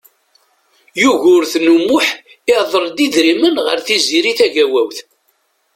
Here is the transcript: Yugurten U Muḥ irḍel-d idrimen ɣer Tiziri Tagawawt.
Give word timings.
Yugurten 1.01 1.65
U 1.73 1.77
Muḥ 1.87 2.07
irḍel-d 2.53 2.97
idrimen 3.05 3.55
ɣer 3.65 3.77
Tiziri 3.85 4.33
Tagawawt. 4.39 4.97